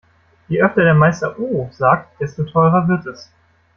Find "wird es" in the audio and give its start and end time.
2.87-3.31